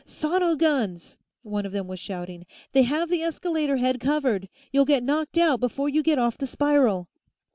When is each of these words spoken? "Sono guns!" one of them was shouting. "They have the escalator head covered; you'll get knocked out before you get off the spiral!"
"Sono 0.03 0.55
guns!" 0.55 1.19
one 1.43 1.63
of 1.63 1.73
them 1.73 1.85
was 1.85 1.99
shouting. 1.99 2.47
"They 2.71 2.81
have 2.81 3.07
the 3.11 3.21
escalator 3.21 3.77
head 3.77 3.99
covered; 3.99 4.49
you'll 4.71 4.83
get 4.83 5.03
knocked 5.03 5.37
out 5.37 5.59
before 5.59 5.89
you 5.89 6.01
get 6.01 6.17
off 6.17 6.39
the 6.39 6.47
spiral!" 6.47 7.07